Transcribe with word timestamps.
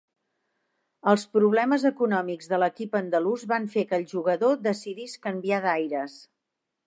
Els 1.11 1.25
problemes 1.37 1.85
econòmics 1.89 2.49
de 2.53 2.59
l'equip 2.63 2.97
andalús 3.01 3.45
van 3.53 3.69
fer 3.75 3.85
que 3.91 3.99
el 4.01 4.07
jugador 4.15 4.57
decidís 4.69 5.17
canviar 5.27 5.63
d'aires. 5.67 6.17